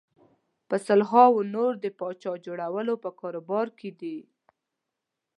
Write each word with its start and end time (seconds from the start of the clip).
په 0.67 0.75
سلهاوو 0.87 1.41
نور 1.55 1.71
د 1.83 1.85
پاچا 1.99 2.33
جوړولو 2.45 2.93
په 3.03 3.09
کاروبار 3.19 3.67
کې 3.79 3.89
دي. 3.99 4.17